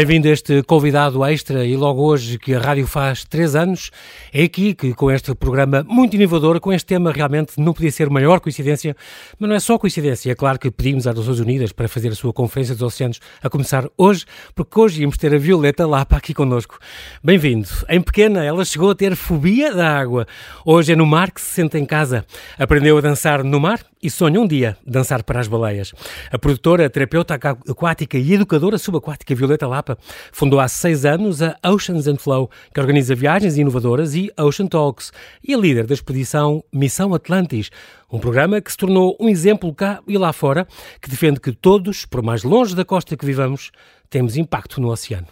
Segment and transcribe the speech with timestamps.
[0.00, 3.90] Bem-vindo a este convidado extra e logo hoje que a rádio faz três anos,
[4.32, 8.08] é aqui que com este programa muito inovador, com este tema realmente não podia ser
[8.08, 8.96] maior coincidência,
[9.38, 12.14] mas não é só coincidência, é claro que pedimos às Nações Unidas para fazer a
[12.14, 16.32] sua Conferência dos Oceanos a começar hoje, porque hoje íamos ter a Violeta Lapa aqui
[16.32, 16.78] connosco.
[17.22, 17.68] Bem-vindo.
[17.86, 20.26] Em pequena, ela chegou a ter fobia da água.
[20.64, 22.24] Hoje é no mar que se senta em casa.
[22.58, 25.92] Aprendeu a dançar no mar e sonha um dia dançar para as baleias.
[26.32, 29.89] A produtora, terapeuta aquática e educadora subaquática Violeta Lapa
[30.32, 35.12] fundou há seis anos a Oceans and Flow, que organiza viagens inovadoras e Ocean Talks,
[35.46, 37.70] e é líder da expedição Missão Atlantis,
[38.12, 40.66] um programa que se tornou um exemplo cá e lá fora,
[41.00, 43.70] que defende que todos, por mais longe da costa que vivamos,
[44.08, 45.26] temos impacto no oceano.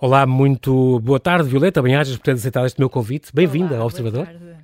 [0.00, 1.82] Olá, muito boa tarde, Violeta.
[1.82, 3.30] Bem-ajas por ter aceitado este meu convite.
[3.34, 4.26] Bem-vinda ao Observador.
[4.26, 4.57] Boa tarde.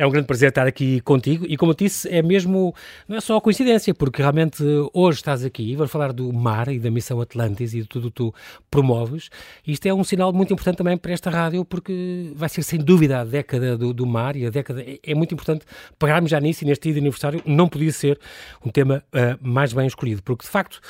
[0.00, 2.74] É um grande prazer estar aqui contigo e, como eu disse, é mesmo,
[3.06, 6.78] não é só coincidência, porque realmente hoje estás aqui e vamos falar do mar e
[6.78, 8.34] da missão Atlantis e de tudo que tu
[8.70, 9.28] promoves.
[9.66, 13.20] Isto é um sinal muito importante também para esta rádio, porque vai ser sem dúvida
[13.20, 15.66] a década do, do mar e a década é, é, muito importante
[15.98, 18.18] pagarmos já nisso e neste dia de aniversário não podia ser
[18.64, 20.80] um tema uh, mais bem escolhido, porque de facto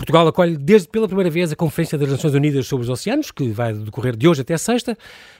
[0.00, 3.50] Portugal acolhe desde pela primeira vez a Conferência das Nações Unidas sobre os Oceanos, que
[3.50, 4.96] vai decorrer de hoje até sexta,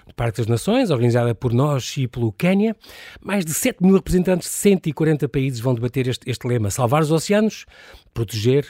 [0.07, 2.77] no Parque das Nações, organizada por nós e pelo Quênia.
[3.23, 7.11] Mais de 7 mil representantes de 140 países vão debater este, este lema: salvar os
[7.11, 7.65] oceanos,
[8.13, 8.67] proteger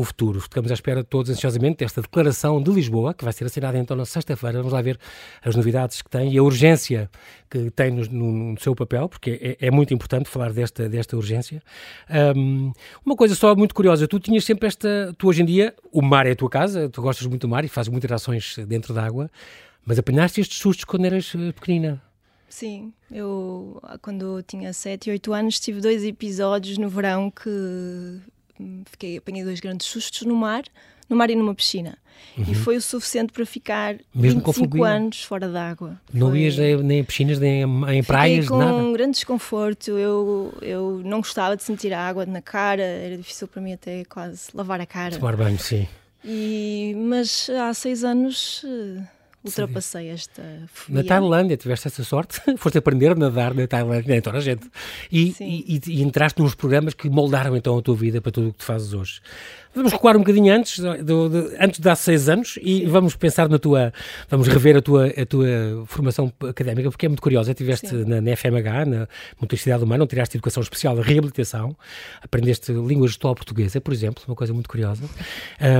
[0.00, 0.40] o futuro.
[0.40, 4.06] Ficamos à espera todos ansiosamente desta declaração de Lisboa, que vai ser assinada então na
[4.06, 4.58] sexta-feira.
[4.58, 4.98] Vamos lá ver
[5.44, 7.10] as novidades que tem e a urgência
[7.50, 11.16] que tem no, no, no seu papel, porque é, é, muito importante falar desta, desta
[11.16, 11.62] urgência.
[12.34, 12.72] Um,
[13.04, 16.26] uma coisa só muito curiosa, tu tinhas sempre esta, tu hoje em dia, o mar
[16.26, 19.04] é a tua casa, tu gostas muito do mar e fazes muitas ações dentro da
[19.04, 19.30] água,
[19.84, 22.00] mas apanhaste estes sustos quando eras eh, pequenina.
[22.48, 28.20] Sim, eu quando tinha 7, 8 anos tive dois episódios no verão que
[28.86, 30.64] fiquei, apanhei dois grandes sustos no mar,
[31.08, 31.98] no mar e numa piscina.
[32.36, 32.44] Uhum.
[32.48, 36.00] E foi o suficiente para ficar Mesmo 25 anos fora d'água.
[36.12, 38.74] Não ias nem em piscinas, nem em praias, com nada?
[38.74, 39.90] um grande desconforto.
[39.98, 44.04] Eu, eu não gostava de sentir a água na cara, era difícil para mim até
[44.04, 45.16] quase lavar a cara.
[45.16, 45.88] Tomar banho, sim.
[46.24, 49.02] E, mas há seis anos eh,
[49.44, 50.10] ultrapassei Sim.
[50.10, 50.42] esta
[50.72, 51.02] fobia.
[51.02, 54.68] Na Tailândia tiveste essa sorte, foste aprender a nadar na Tailândia, nem toda a gente,
[55.10, 58.52] e, e, e, entraste nos programas que moldaram então a tua vida para tudo o
[58.52, 59.20] que tu fazes hoje.
[59.72, 63.48] Vamos recuar um bocadinho antes, do, de, antes de há seis anos e vamos pensar
[63.48, 63.92] na tua,
[64.28, 67.52] vamos rever a tua, a tua formação académica, porque é muito curiosa.
[67.52, 69.08] Estiveste na, na, FMH, na
[69.40, 71.76] Universidade Humana, onde tiraste Educação Especial de Reabilitação,
[72.20, 75.04] aprendeste língua gestual portuguesa, por exemplo, uma coisa muito curiosa,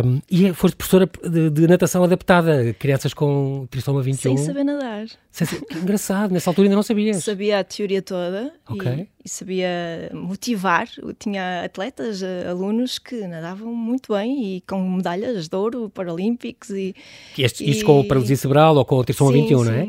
[0.04, 4.36] um, e foste professora de, de, natação adaptada, crianças com trissoma 21.
[4.36, 5.06] Sem saber nadar.
[5.32, 7.24] Sem, engraçado, nessa altura ainda não sabias.
[7.24, 9.08] Sabia a teoria toda okay.
[9.19, 10.88] e, e sabia motivar.
[11.18, 16.70] Tinha atletas, eh, alunos que nadavam muito bem e com medalhas de ouro paralímpicos.
[16.70, 16.94] E,
[17.38, 17.70] este, e...
[17.70, 19.64] Isto com o paralisia cerebral ou com o trissoma 21, sim.
[19.64, 19.88] não é?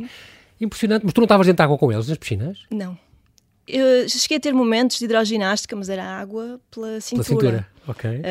[0.60, 1.04] Impressionante.
[1.04, 2.60] Mas tu não estavas dentro de água com eles nas piscinas?
[2.70, 2.98] Não.
[3.68, 7.24] Eu cheguei a ter momentos de hidroginástica, mas era água pela cintura.
[7.24, 8.10] Pela cintura, ok.
[8.10, 8.22] Uh,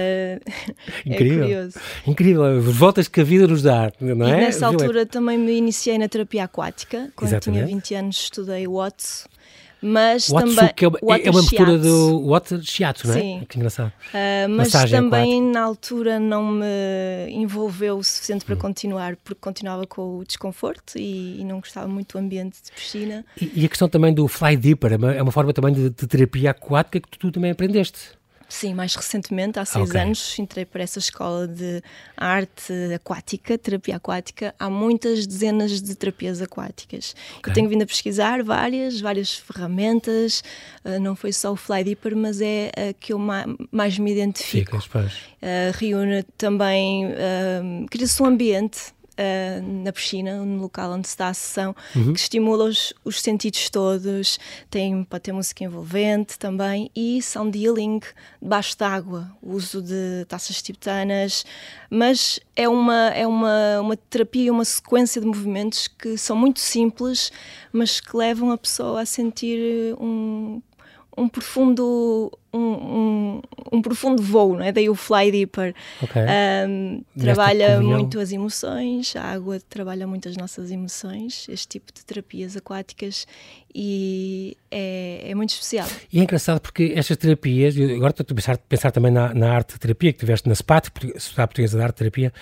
[1.07, 1.39] Incrível.
[1.39, 1.79] É curioso.
[2.07, 2.61] Incrível.
[2.61, 4.33] Voltas que a vida nos dá, não é?
[4.33, 7.11] E nessa altura também me iniciei na terapia aquática.
[7.17, 7.65] Quando Exatamente.
[7.65, 9.27] tinha 20 anos estudei Watts
[9.83, 13.21] mas Watsu, também que é, uma, é uma mistura do water shiatsu, não é?
[13.21, 13.47] Sim.
[13.49, 13.89] Que engraçado.
[13.89, 15.53] Uh, mas Massagem também aquática.
[15.53, 18.59] na altura não me envolveu o suficiente para hum.
[18.59, 23.25] continuar, porque continuava com o desconforto e, e, não gostava muito do ambiente de piscina.
[23.41, 25.91] E, e, a questão também do fly deeper, é uma, é uma forma também de,
[25.91, 28.20] de terapia aquática que tu, tu também aprendeste.
[28.51, 30.01] Sim, mais recentemente, há seis okay.
[30.01, 31.81] anos, entrei para essa escola de
[32.17, 34.53] arte aquática, terapia aquática.
[34.59, 37.15] Há muitas dezenas de terapias aquáticas.
[37.39, 37.51] Okay.
[37.51, 40.43] Eu tenho vindo a pesquisar várias, várias ferramentas.
[40.85, 44.11] Uh, não foi só o Fly Deeper, mas é a que eu ma mais me
[44.11, 44.81] identifico.
[44.81, 51.17] Ficas, uh, reúne também, uh, cria-se um ambiente uh, na piscina, no local onde se
[51.17, 52.13] dá a sessão, uhum.
[52.15, 54.39] que estimula os, os, sentidos todos,
[54.71, 58.01] tem, pode ter música envolvente também e sound healing
[58.41, 61.45] debaixo d'água, uso de taças tibetanas,
[61.91, 67.31] mas é uma, é uma, uma terapia, uma sequência de movimentos que são muito simples,
[67.73, 70.63] mas que levam a pessoa a sentir um
[71.21, 74.73] um profundo um, um, um, profundo voo, não é?
[74.73, 75.75] Daí o Fly Deeper.
[76.03, 76.23] Okay.
[76.67, 82.05] Um, trabalha muito as emoções, a água trabalha muito as nossas emoções, este tipo de
[82.05, 83.27] terapias aquáticas
[83.73, 85.87] e é, é muito especial.
[86.13, 89.79] E é engraçado porque estas terapias, agora estou a pensar, pensar também na, na arte
[89.79, 90.89] terapia que tiveste na SPAT,
[91.19, 92.33] Sociedade Portuguesa de Arte Terapia,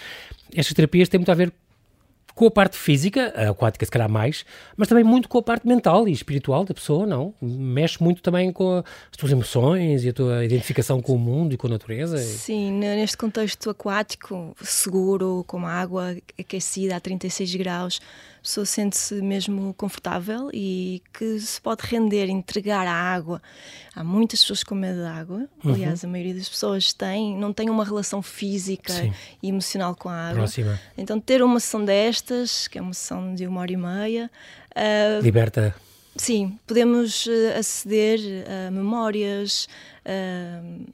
[0.54, 1.52] estas terapias têm muito a ver
[2.38, 4.46] com a parte física, a aquática se calhar mais,
[4.76, 7.34] mas também muito com a parte mental e espiritual da pessoa, não?
[7.42, 11.56] Mexe muito também com as tuas emoções e a tua identificação com o mundo e
[11.56, 12.16] com a natureza.
[12.16, 18.00] Sim, neste contexto aquático, seguro, com água aquecida a 36 graus,
[18.38, 23.42] a pessoa sente-se mesmo confortável e que se pode render, entregar à água.
[23.98, 25.74] Há muitas pessoas com medo da água, uhum.
[25.74, 29.12] aliás, a maioria das pessoas tem, não tem uma relação física Sim.
[29.42, 30.42] e emocional com a água.
[30.42, 30.78] Próxima.
[30.96, 34.30] Então, ter uma sessão destas, que é uma sessão de uma hora e meia.
[34.70, 35.74] Uh, Liberta.
[36.14, 39.68] Sim, podemos uh, aceder a memórias.
[40.06, 40.86] Uh,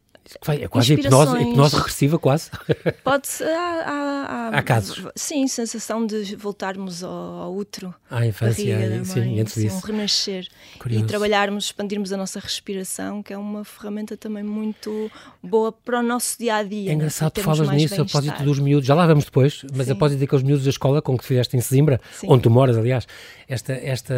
[0.49, 2.50] é quase hipnose, hipnose regressiva, quase.
[3.05, 3.49] Pode ser.
[3.49, 5.06] Há, há, há, casos.
[5.15, 7.94] Sim, sensação de voltarmos ao, ao útero.
[8.11, 9.76] À infância, mãe, sim, antes disso.
[9.76, 10.49] Um renascer.
[10.79, 11.05] Curioso.
[11.05, 15.11] E trabalharmos, expandirmos a nossa respiração, que é uma ferramenta também muito
[15.43, 16.91] boa para o nosso dia a dia.
[16.91, 18.87] É engraçado que falas nisso, a propósito dos miúdos.
[18.87, 19.93] Já lá vamos depois, mas sim.
[19.93, 22.26] a propósito daqueles miúdos da escola com que fizeste em Sesimbra, sim.
[22.31, 23.06] onde tu moras, aliás,
[23.47, 24.15] esta, esta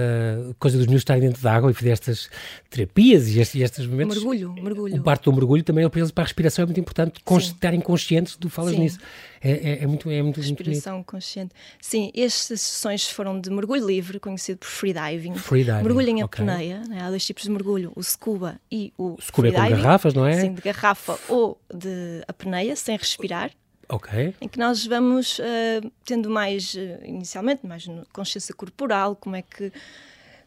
[0.58, 2.30] coisa dos miúdos estarem dentro da água e fizeste estas
[2.70, 4.16] terapias e estes, estes momentos.
[4.16, 4.96] Mergulho, mergulho.
[4.96, 7.80] O parte do mergulho também é para eles, para a respiração, é muito importante estarem
[7.80, 8.80] conscientes do falas Sim.
[8.80, 8.98] nisso.
[9.40, 11.54] É, é, é, muito, é muito Respiração muito consciente.
[11.80, 15.34] Sim, estas sessões foram de mergulho livre, conhecido por freediving.
[15.36, 15.82] Freediving.
[15.82, 16.94] Mergulho em apneia, okay.
[16.94, 17.02] né?
[17.02, 20.40] há dois tipos de mergulho, o scuba e o Scuba é com garrafas, não é?
[20.40, 23.50] Sim, de garrafa ou de apneia, sem respirar.
[23.88, 24.34] Ok.
[24.40, 29.72] Em que nós vamos uh, tendo mais, uh, inicialmente, mais consciência corporal, como é que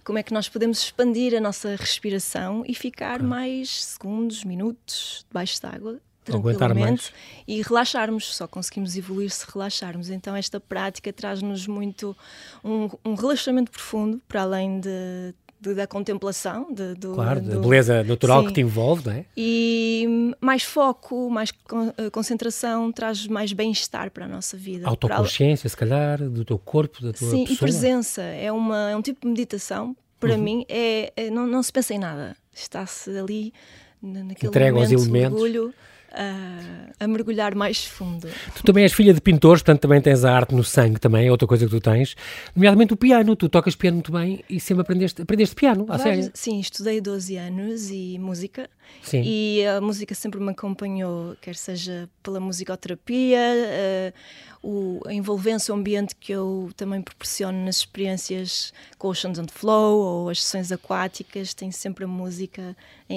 [0.10, 5.62] como é que nós podemos expandir a nossa respiração e ficar mais segundos, minutos debaixo
[5.62, 7.14] d'água tranquilamente
[7.48, 8.36] e relaxarmos.
[8.36, 10.10] Só conseguimos evoluir se relaxarmos.
[10.10, 12.18] Então, esta prática traz-nos muito
[12.64, 15.36] um, um, relaxamento profundo, para além de.
[15.60, 18.48] De da contemplação, de, do, claro, do, da beleza natural sim.
[18.48, 19.26] que te envolve, não é?
[19.36, 21.52] E mais foco, mais
[21.98, 24.88] eh, concentração, traz mais bem-estar para a nossa vida.
[24.88, 25.70] Autoconsciência, para...
[25.70, 27.56] se calhar, do teu corpo, da tua sim, pessoa.
[27.56, 28.22] e presença.
[28.22, 30.42] É, uma, é um tipo de meditação, para uhum.
[30.42, 32.36] mim, é, é, não, não se pensa em nada.
[32.54, 33.54] Está-se ali
[34.02, 35.34] naquele Entrega momento, aos elementos.
[35.34, 35.74] Orgulho,
[36.12, 38.28] a, a, mergulhar mais fundo.
[38.56, 41.32] Tu também és filha de pintores, portanto também tens a arte no sangue também, é
[41.32, 42.16] outra coisa que tu tens.
[42.56, 46.32] Nomeadamente o piano, tu tocas piano muito bem e sempre aprendeste, aprendeste piano, a sério?
[46.34, 48.70] Sim, estudei 12 anos e música.
[49.04, 49.22] Sim.
[49.24, 55.78] E a música sempre me acompanhou, quer seja pela musicoterapia, uh, o, a envolvência, o
[55.78, 61.54] ambiente que eu também proporciono nas experiências com Oceans and Flow ou as sessões aquáticas,
[61.54, 62.76] tem sempre a música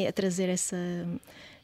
[0.08, 0.76] a trazer essa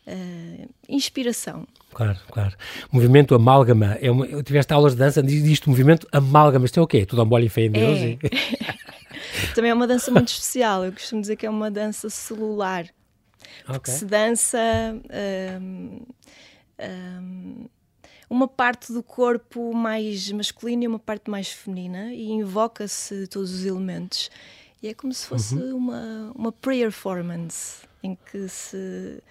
[0.09, 1.67] uh, inspiração.
[1.93, 2.57] Claro, claro.
[2.91, 3.99] Movimento amálgama.
[4.01, 6.65] É uma, eu tiveste aulas de dança, diz isto, movimento amálgama.
[6.65, 7.05] Isto é o quê?
[7.05, 7.99] Tudo bola e fé em Deus?
[7.99, 8.11] É.
[8.11, 8.19] E...
[9.55, 10.85] Também é uma dança muito especial.
[10.85, 12.87] Eu costumo dizer que é uma dança celular.
[13.69, 13.95] Okay.
[13.95, 14.59] Se dança
[15.61, 16.01] um,
[16.81, 17.67] um,
[18.31, 23.65] uma parte do corpo mais masculina e uma parte mais feminina e invoca-se todos os
[23.65, 24.31] elementos.
[24.83, 25.77] E é como se fosse uhum.
[25.77, 29.23] uma, uma prayer performance em que se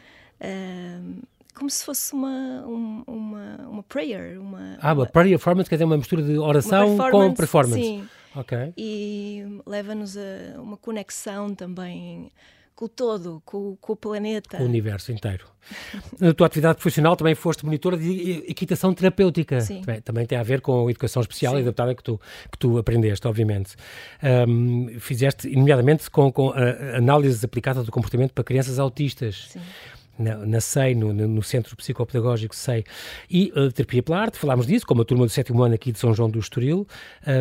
[1.57, 2.63] como se fosse uma,
[3.07, 4.39] uma, uma prayer.
[4.39, 7.81] Uma, ah, uma prayer performance quer dizer uma mistura de oração performance, com performance.
[7.81, 8.07] Sim.
[8.35, 8.73] Ok.
[8.77, 12.31] E leva-nos a uma conexão também
[12.75, 14.57] com o todo, com, com, o planeta.
[14.57, 15.47] Com o universo inteiro.
[16.21, 19.59] Na tua atividade profissional também foste monitora de equitação terapêutica.
[19.61, 19.81] Sim.
[19.81, 21.59] Também, também tem a ver com a educação especial Sim.
[21.59, 23.75] e adaptada que tu, que tu aprendeste, obviamente.
[24.47, 26.53] Um, fizeste, nomeadamente, com, com
[26.95, 29.47] análise aplicada do comportamento para crianças autistas.
[29.49, 29.61] Sim
[30.17, 32.83] na, na SEI, no, no, Centro Psicopedagógico SEI,
[33.29, 35.99] e uh, terapia pela arte, falámos disso, como a turma do sétimo ano aqui de
[35.99, 36.87] São João do Estoril,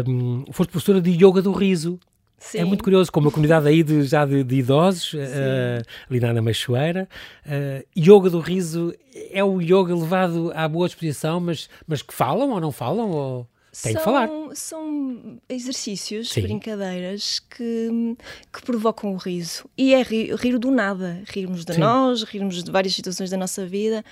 [0.06, 1.98] um, foste professora de Yoga do Riso,
[2.38, 2.58] Sim.
[2.58, 6.28] É muito curioso, como a comunidade aí de, já de, de idosos, uh, ali na
[6.28, 7.08] Ana Machoeira,
[7.46, 8.94] uh, yoga do riso
[9.32, 13.10] é o yoga levado à boa disposição, mas, mas que falam ou não falam?
[13.10, 13.46] Ou...
[13.82, 14.28] Tem são, que falar.
[14.54, 16.42] São exercícios, Sim.
[16.42, 18.16] brincadeiras que,
[18.52, 19.68] que provocam o riso.
[19.76, 21.22] E é rir, rir do nada.
[21.26, 21.80] Rirmos de Sim.
[21.80, 24.02] nós, rirmos de várias situações da nossa vida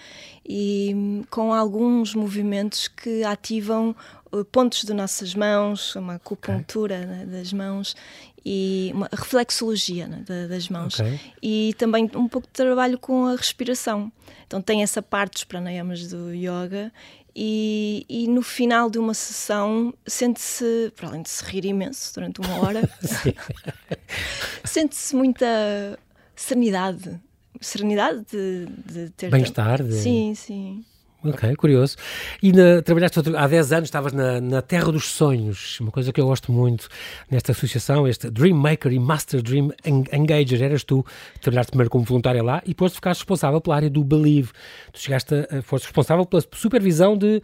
[0.47, 3.97] e com alguns movimentos que ativam
[4.31, 7.07] uh, pontos de nossas mãos, uma acupuntura okay.
[7.07, 7.97] né, das mãos
[8.45, 11.19] e uma reflexologia né, das mãos okay.
[11.43, 14.13] e também um pouco de trabalho com a respiração.
[14.47, 16.93] Então tem essa parte dos pranayamas do yoga
[17.37, 22.41] e, e, no final de uma sessão sente-se, para além de se rir imenso durante
[22.41, 22.89] uma hora,
[24.65, 25.99] sente-se muita
[26.37, 27.21] serenidade.
[27.61, 29.31] Serenidade de, de ter.
[29.31, 29.83] Bem-estar.
[29.83, 29.95] De...
[29.95, 30.85] Sim, sim.
[31.27, 31.97] Ok, curioso.
[32.43, 36.13] E na, trabalhaste outro, há 10 anos, estavas na, na, Terra dos Sonhos, uma coisa
[36.13, 36.87] que eu gosto muito
[37.31, 39.71] nesta associação, este Dream Maker e Master Dream
[40.13, 40.63] Engager.
[40.63, 41.05] Eras tu,
[41.41, 44.51] trabalhaste primeiro como voluntária lá e depois ficaste responsável pela área do Believe.
[44.93, 47.41] Tu chegaste a, foste responsável pela supervisão de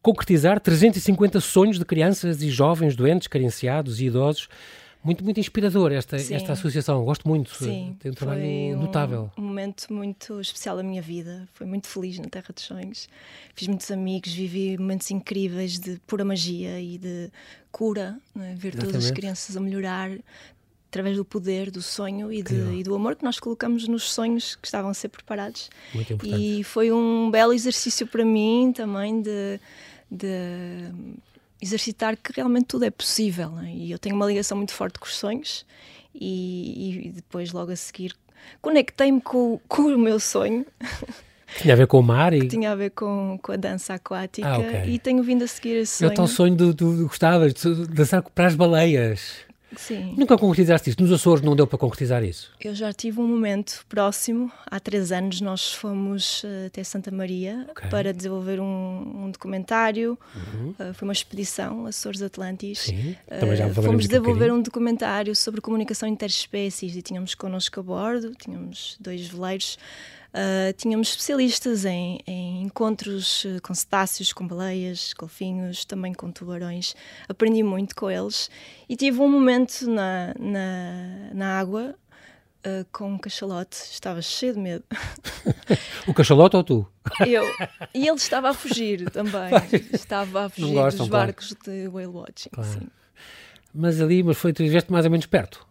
[0.00, 4.48] concretizar 350 sonhos de crianças e jovens doentes, carenciados e idosos.
[5.06, 7.04] Muito, muito inspirador esta, esta associação.
[7.04, 7.54] Gosto muito.
[7.54, 9.30] Sim, tem um trabalho um, notável.
[9.38, 11.48] Um momento muito especial da minha vida.
[11.54, 13.08] Foi muito feliz na Terra dos Sonhos.
[13.54, 17.30] Fiz muitos amigos, vivi momentos incríveis de pura magia e de
[17.70, 18.54] cura, é?
[18.56, 18.78] ver Exatamente.
[18.78, 20.10] todas as crianças a melhorar
[20.88, 24.56] através do poder do sonho e, de, e, do amor que nós colocamos nos sonhos
[24.56, 25.70] que estavam a ser preparados.
[25.94, 26.58] Muito importante.
[26.60, 29.60] E foi um belo exercício para mim também de,
[30.10, 30.90] de
[31.60, 33.58] exercitar que realmente tudo é possível.
[33.60, 33.70] É?
[33.70, 35.64] E eu tenho uma ligação muito forte com os sonhos
[36.14, 38.14] e, e depois logo a seguir
[38.60, 40.66] conectei-me com, com o meu sonho.
[41.58, 42.40] Tinha a ver com o mar e...
[42.40, 44.94] Que tinha a ver com, com a dança aquática ah, okay.
[44.94, 46.10] e tenho vindo a seguir esse sonho.
[46.10, 49.45] É o tal sonho do, do, do de dançar para as baleias.
[49.74, 50.14] Sim.
[50.16, 51.00] Nunca concretizaste isso?
[51.00, 52.52] Nos Açores não deu para concretizar isso?
[52.60, 54.50] Eu já tive um momento próximo.
[54.70, 57.90] Há três anos nós fomos uh, até Santa Maria okay.
[57.90, 60.18] para desenvolver um, um documentário.
[60.34, 60.70] Uhum.
[60.70, 62.78] Uh, foi uma expedição, Açores Atlantis.
[62.80, 67.80] Sim, também já uh, Fomos desenvolver um, um documentário sobre comunicação interespécies e tínhamos connosco
[67.80, 69.78] a bordo, tínhamos dois veleiros
[70.36, 76.94] Uh, tínhamos especialistas em, em, encontros ah, com cetáceos, com baleias, golfinhos, também com tubarões.
[77.26, 78.50] Aprendi muito com eles
[78.86, 81.94] e tive um momento na, na, na água
[82.66, 83.76] uh, com um cachalote.
[83.76, 84.84] Estava cheio de medo.
[86.06, 86.86] o cachalote ou tu?
[87.26, 87.44] Eu.
[87.94, 89.50] E ele estava a fugir também.
[89.90, 91.80] Estava a fugir gostam, dos barcos claro.
[91.80, 92.50] de whale watching.
[92.50, 92.86] Claro.
[93.72, 95.66] Mas ali, mas foi, tu estiveste mais ou menos perto?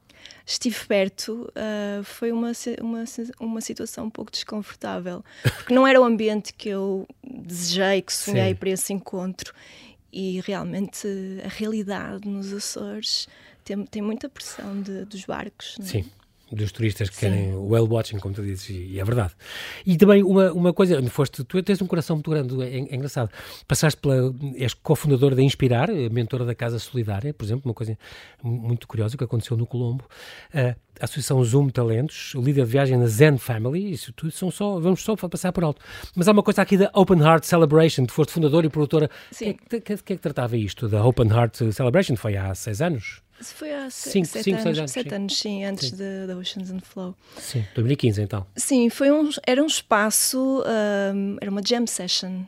[0.45, 3.03] Estive perto, uh, foi uma, uma,
[3.39, 8.49] uma situação um pouco desconfortável, porque não era o ambiente que eu desejei, que sonhei
[8.49, 8.55] Sim.
[8.55, 9.53] para esse encontro.
[10.13, 11.07] E realmente
[11.43, 13.27] a realidade nos Açores
[13.65, 15.75] tem, tem muita pressão de, dos barcos.
[15.79, 15.89] Não é?
[15.89, 16.05] Sim
[16.51, 17.21] dos turistas que Sim.
[17.21, 19.33] querem o whale watching, como tu dizes, e, é verdade.
[19.85, 23.29] E também uma, uma coisa, foste, tu tens um coração muito grande, é, é engraçado.
[23.67, 27.97] Passaste pela, és cofundadora da Inspirar, mentora da Casa Solidária, por exemplo, uma coisa
[28.43, 30.05] muito curiosa que aconteceu no Colombo.
[30.53, 34.79] Uh, a Associação Zoom Talentos, líder de viagem na Zen Family, isso tudo são só,
[34.79, 35.81] vamos só passar por alto.
[36.15, 39.09] Mas há uma coisa aqui da Open Heart Celebration, tu foste fundadora e produtora.
[39.31, 42.15] O que, é que, que, que, é que tratava isto da Open Heart Celebration?
[42.15, 43.24] Foi há seis anos?
[43.41, 47.15] Foi há cinco, sete, cinco, anos, anos, sete anos, sim, antes da Oceans and Flow.
[47.37, 48.45] Sim, 2015 então.
[48.55, 50.63] Sim, foi um, era um espaço,
[51.13, 52.43] um, era uma jam session,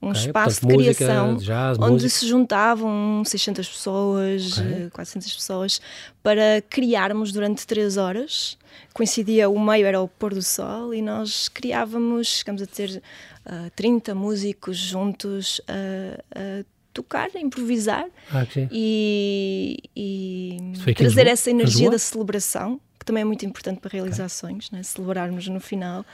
[0.00, 2.10] um okay, espaço portanto, de criação música, jazz, onde música.
[2.10, 4.90] se juntavam 600 pessoas, okay.
[4.90, 5.80] 400 pessoas,
[6.22, 8.58] para criarmos durante três horas.
[8.92, 13.02] Coincidia, o meio era o pôr do sol e nós criávamos, chegamos a ter
[13.46, 21.90] uh, 30 músicos juntos a uh, uh, tocar, improvisar ah, e, e trazer essa energia
[21.90, 24.78] da celebração, que também é muito importante para realizações, okay.
[24.78, 24.82] né?
[24.82, 26.06] celebrarmos no final.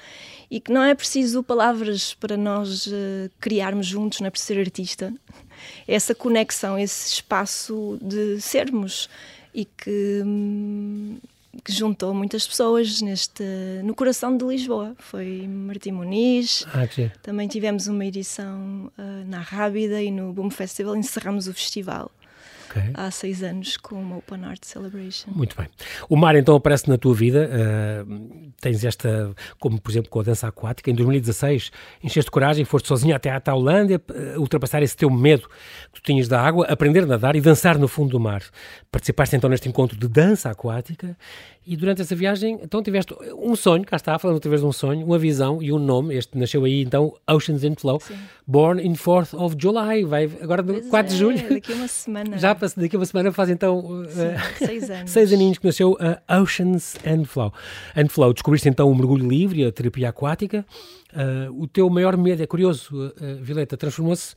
[0.50, 4.60] E que não é preciso palavras para nós uh, criarmos juntos, não é preciso ser
[4.60, 5.14] artista.
[5.86, 9.08] Essa conexão, esse espaço de sermos
[9.54, 11.16] e que hum,
[11.64, 13.44] que juntou muitas pessoas neste,
[13.84, 14.94] no coração de Lisboa.
[14.98, 16.66] Foi Martim Muniz.
[16.72, 16.88] Ah,
[17.22, 22.10] Também tivemos uma edição uh, na Rábida e no Boom Festival encerramos o festival.
[22.72, 22.90] Okay.
[22.94, 25.30] Há seis anos com uma Open Art Celebration.
[25.30, 25.68] Muito bem.
[26.08, 27.50] O mar então aparece na tua vida.
[27.52, 30.90] Uh, tens esta, como por exemplo com a dança aquática.
[30.90, 31.70] Em 2016
[32.02, 35.48] encheste coragem, foste sozinha até à Tailândia, uh, ultrapassar esse teu medo
[35.92, 38.42] que tu tinhas da água, aprender a nadar e dançar no fundo do mar.
[38.90, 41.14] Participaste então neste encontro de dança aquática
[41.64, 44.72] e durante essa viagem, então tiveste um sonho, cá está, falando outra vez de um
[44.72, 46.16] sonho, uma visão e um nome.
[46.16, 48.16] Este nasceu aí então, Oceans in Flow, Sim.
[48.46, 51.48] born in 4th of July, vai agora pois 4 é, de julho.
[51.48, 52.38] Daqui a uma semana.
[52.38, 55.10] Já daqui a uma semana faz então Sim, uh, seis anos.
[55.10, 57.52] seis aninhos que nasceu uh, Oceans and Flow.
[57.96, 60.66] And Flow, descobriste então o mergulho livre a terapia aquática.
[61.12, 64.34] Uh, o teu maior medo, é curioso, uh, Violeta, transformou-se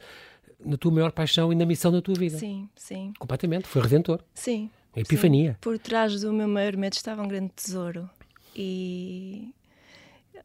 [0.63, 2.38] na tua maior paixão e na missão da tua vida.
[2.38, 3.13] Sim, sim.
[3.17, 4.20] Completamente, foi redentor.
[4.34, 5.54] Sim, a epifania.
[5.54, 8.10] Sim, por trás do meu maior medo estava um grande tesouro.
[8.56, 9.54] E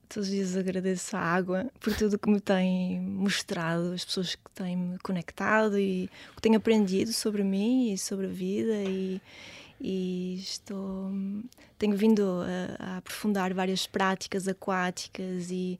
[0.08, 4.50] todos os dias agradeço a água por tudo que me tem mostrado, as pessoas que
[4.52, 9.20] têm me conectado e o que tenho aprendido sobre mim e sobre a vida e,
[9.80, 11.12] e estou
[11.78, 12.22] tenho vindo
[12.78, 15.78] a, a aprofundar várias práticas aquáticas e,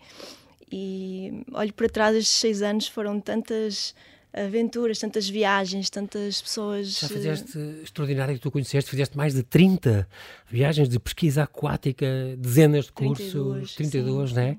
[0.71, 3.95] e olho para trás estes seis anos foram tantas
[4.33, 6.99] aventuras, tantas viagens, tantas pessoas.
[7.01, 10.09] Já fizeste extraordinário que tu conheceste, fizeste mais de 30
[10.49, 12.07] viagens de pesquisa aquática,
[12.39, 14.57] dezenas de cursos, 32, 32 não é?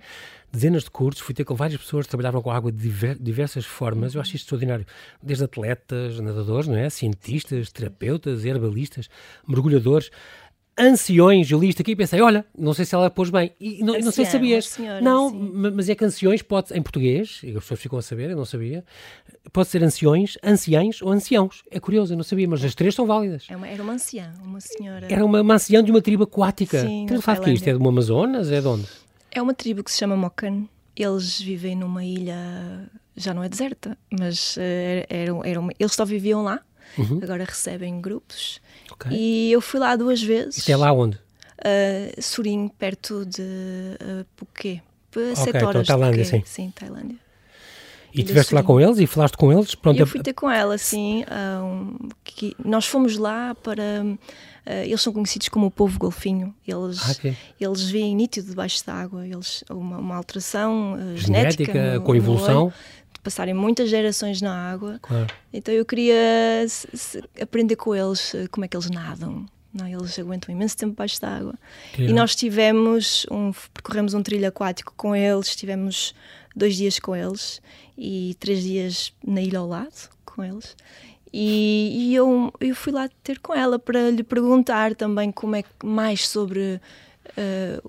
[0.52, 4.14] Dezenas de cursos, fui ter com várias pessoas que trabalhavam com água de diversas formas.
[4.14, 4.86] Eu acho isto extraordinário.
[5.24, 6.90] Desde atletas, nadadores, não é?
[6.90, 9.10] Cientistas, terapeutas, herbalistas,
[9.48, 10.12] mergulhadores
[10.78, 11.50] anciões.
[11.52, 13.52] Eu li isto aqui e pensei, olha, não sei se ela pôs bem.
[13.60, 14.68] E não, não sei se sabias.
[14.68, 15.52] Senhora, não, sim.
[15.76, 18.46] mas é que anciões pode, em português, e as pessoas ficam a saber, eu não
[18.46, 18.84] sabia,
[19.52, 21.64] pode ser anciões, anciães ou anciãos.
[21.70, 23.46] É curioso, eu não sabia, mas as três são válidas.
[23.50, 25.08] É uma, era uma anciã, uma senhora.
[25.10, 26.82] Era uma, uma anciã de uma tribo aquática.
[26.82, 27.68] Sim, na faz que isto?
[27.68, 28.52] É do Amazonas?
[28.52, 28.88] É de onde?
[29.32, 30.66] É uma tribo que se chama Mokan.
[30.96, 32.36] Eles vivem numa ilha,
[33.16, 36.60] já não é deserta, mas eh, era, era uma- eles só viviam lá.
[37.24, 38.60] Agora recebem grupos.
[38.92, 39.12] Uhum.
[39.12, 39.12] Ok.
[39.18, 40.58] E eu fui lá duas vezes.
[40.58, 41.18] Isto é lá onde?
[41.18, 44.82] Uh, Surim, perto de uh, Phuket.
[45.36, 46.42] Sete então horas de Tailândia, sim.
[46.46, 47.18] Sim, Tailândia.
[48.14, 49.74] E estiveste lá com eles e falaste com eles?
[49.76, 51.24] Pronto, eu é- fui ter com ela, assim.
[51.30, 53.84] ah, um, que, nós fomos lá para.
[54.66, 56.54] ah, eles são conhecidos como o povo golfinho.
[56.68, 57.38] Eles, Ah, ok.
[57.60, 59.26] eles veem nítido debaixo da água.
[59.26, 61.96] Eles, uma, uma alteração ah, genética, genética.
[62.00, 62.74] no- com evolução.
[63.24, 65.00] Passarem muitas gerações na água.
[65.02, 65.28] Claro.
[65.54, 66.66] Então eu queria
[67.42, 69.46] aprender com eles eh, como é que eles nadam.
[69.74, 69.92] Não, é?
[69.92, 71.56] eles aguentam imenso tempo debaixo da água.
[71.94, 76.14] Que E nós tivemos um, percorremos um trilho aquático com eles, tivemos
[76.56, 77.62] dois dias com eles
[77.98, 80.76] e três dias na ilha ao lado com eles.
[81.34, 85.64] E, e eu, eu fui lá ter com ela para lhe perguntar também como é
[85.64, 86.82] que mais sobre
[87.38, 87.82] eh,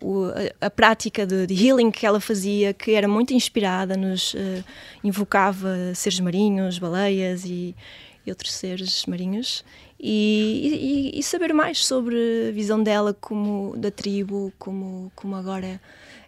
[0.00, 0.26] o-
[0.60, 4.62] a, a prática de, de healing que ela fazia, que era muito inspirada, nos eh,
[5.04, 7.74] invocava seres marinhos, baleias e,
[8.26, 9.64] e outros seres marinhos.
[9.98, 12.16] E, e- e saber mais sobre
[12.48, 15.80] a visão dela como da tribo, como, como agora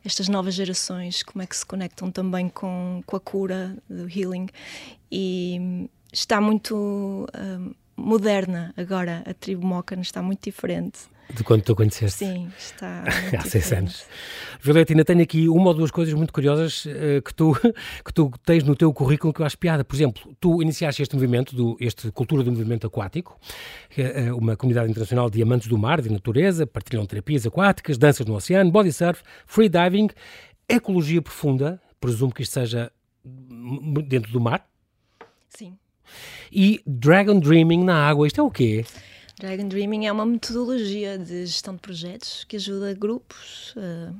[0.04, 4.48] estas novas gerações, como é que se conectam também com, com a cura do healing.
[5.10, 11.00] E está muito hum, moderna agora, a tribo Mokan está muito diferente.
[11.34, 12.26] De quando tu conheceste?
[12.26, 13.04] Sim, está
[13.38, 13.74] Há seis diferente.
[13.74, 14.06] anos.
[14.60, 17.54] Violeta, ainda tenho aqui uma ou duas coisas muito curiosas eh, que, tu,
[18.04, 19.82] que tu tens no teu currículo que eu acho piada.
[19.82, 23.38] Por exemplo, tu iniciaste este movimento, do, este Cultura do Movimento Aquático,
[23.96, 28.26] é eh, uma comunidade internacional de amantes do mar, de natureza, partilham terapias aquáticas, danças
[28.26, 30.08] no oceano, body surf, free diving,
[30.68, 32.92] ecologia profunda, presumo que isto seja
[34.06, 34.66] dentro do mar,
[35.48, 35.78] Sim.
[36.52, 38.26] e dragon dreaming na água.
[38.26, 38.84] Isto é o quê?
[39.38, 44.10] Dragon Dreaming é uma metodologia de gestão de projetos que ajuda grupos eh,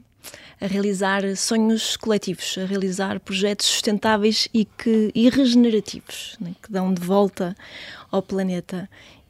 [0.61, 6.92] a realizar sonhos coletivos, a realizar projetos sustentáveis e, que, e regenerativos, né, que dão
[6.92, 7.55] de volta
[8.11, 8.88] ao planeta.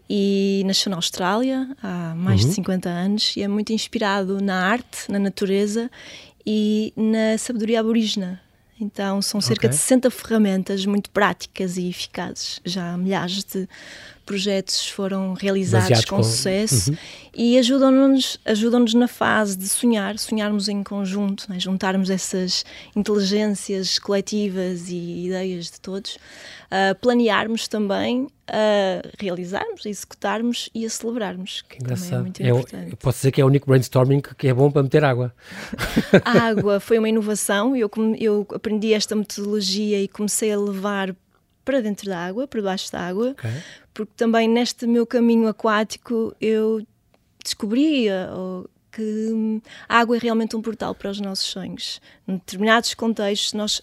[0.09, 5.11] E nasceu na Austrália há mais de 50 anos e é muito inspirado na arte,
[5.11, 5.91] na natureza
[6.45, 8.41] e na sabedoria aborígena.
[8.83, 9.71] Então são cerca Ok.
[9.71, 12.61] de 60 ferramentas muito práticas e eficazes.
[12.65, 13.69] Já milhares de
[14.27, 16.97] projetos foram realizados Baseados com, com- sucesso
[17.35, 21.59] e ajudam-nos ajudam na fase de sonhar, sonharmos em conjunto, né?
[21.61, 22.65] juntarmos essas
[22.95, 26.19] inteligências coletivas e ideias de todos,
[26.75, 32.21] a planearmos também, a realizarmos, a executarmos e a celebrarmos, que, Que é engraçado.
[32.23, 32.97] muito É o- importante.
[32.97, 35.35] posso dizer que é o único brainstorming que é bom para meter água.
[36.25, 37.77] A água foi uma inovação.
[37.77, 41.15] Eu, eu aprendi esta metodologia e comecei a levar
[41.65, 43.51] para dentro da água, para debaixo da água, Ok.
[43.93, 46.83] porque também neste meu caminho aquático eu
[47.45, 52.01] descobri eh, oh, que hum, a água é realmente um portal para os nossos sonhos.
[52.29, 53.83] Em determinados contextos, nós,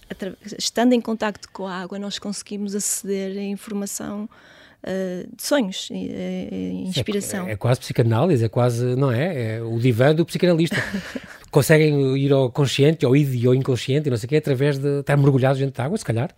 [0.57, 4.29] estando em contacto com a água, nós conseguimos aceder a informação
[4.81, 7.47] eh, de sonhos, eh, inspiração.
[7.47, 9.57] É, é quase psicanálise, é quase, não é?
[9.57, 10.77] É o divã do psicanalista.
[11.51, 14.99] Conseguem ir ao consciente, ao id e ao inconsciente, não sei o quê, através de
[14.99, 16.29] estar mergulhados dentro de água, se calhar.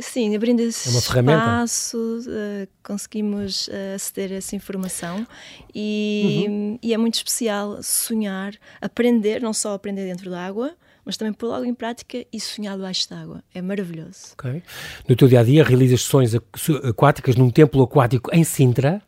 [0.00, 5.26] Sim, abrindo esse É uma espaço, eh, conseguimos eh, aceder a essa informação
[5.74, 6.78] e, Uhum.
[6.82, 10.74] e é muito especial sonhar, aprender, não só aprender dentro da água,
[11.04, 13.42] mas também pôr logo em prática e sonhar debaixo da água.
[13.54, 14.32] É maravilhoso.
[14.34, 14.62] Ok.
[15.08, 19.00] No teu dia a dia, realizas sessões aqu- aquáticas num templo aquático em Sintra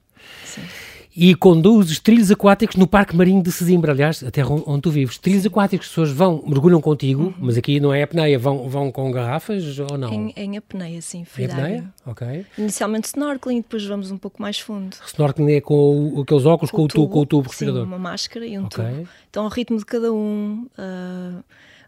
[1.15, 5.19] E conduzes trilhos aquáticos no Parque Marinho de Sesimbra, aliás, a terra onde, tu vives.
[5.19, 9.11] Trilhos aquáticos, as pessoas vão, mergulham contigo, mas aqui não é apneia, vão, vão com
[9.11, 10.13] garrafas ou não?
[10.13, 11.61] Em, em apneia, sim, freediving.
[11.63, 11.95] apneia?
[12.07, 12.47] Ok.
[12.57, 14.97] Inicialmente snorkeling, depois vamos um pouco mais fundo.
[15.05, 17.85] Snorkeling é com o- aqueles óculos, com, o tubo, com o tubo sim, respirador.
[17.85, 18.85] uma máscara e um Ok.
[18.85, 19.09] tubo.
[19.29, 21.43] Então, ao ritmo de cada um, ah,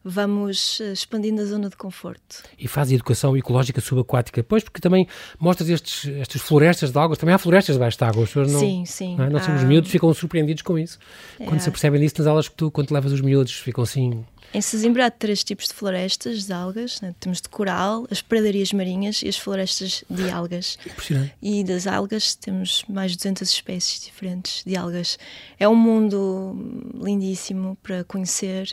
[0.05, 2.43] vamos eh, expandindo a zona de conforto.
[2.59, 4.43] e faz educação ecológica subaquática.
[4.43, 5.07] Pois, porque também
[5.39, 8.23] mostras estes, estas florestas de algas, também há florestas debaixo de água.
[8.25, 9.17] As pessoas não, sim, sim.
[9.17, 9.31] não, é?
[9.31, 10.99] Nós somos Há- miúdos, ficam surpreendidos com isso.
[11.39, 11.59] Quando É.
[11.59, 14.25] se apercebem disso nas aulas que tu, quando levas os miúdos, ficam assim.
[14.55, 17.01] Em Sesimbra há três tipos de florestas de algas.
[17.01, 17.15] né?
[17.19, 20.79] Temos de coral, as pradarias marinhas e as florestas de algas.
[20.85, 21.33] Impressionante.
[21.41, 25.19] E das algas temos mais de 200 espécies diferentes de algas.
[25.59, 26.55] É um mundo
[27.03, 28.73] lindíssimo para conhecer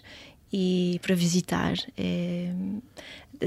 [0.51, 1.73] e para visitar.
[1.97, 2.51] É...